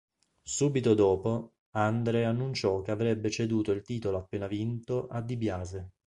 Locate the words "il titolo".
3.71-4.17